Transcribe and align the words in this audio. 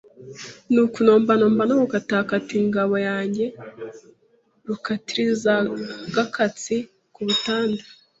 Nakunombanomba 0.73 1.61
nagukatakata 1.65 2.51
ingabo 2.61 2.95
yanjye 3.09 3.45
rukatirizaAgakatsi 4.67 6.75
ku 7.13 7.21
butanda 7.27 7.83